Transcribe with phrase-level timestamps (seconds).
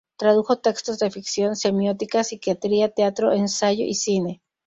[0.17, 4.41] Tradujo textos de ficción, semiótica, psiquiatría, teatro, ensayo y cine.